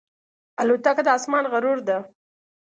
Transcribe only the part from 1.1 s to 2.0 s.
آسمان غرور ده.